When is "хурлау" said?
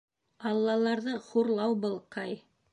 1.29-1.79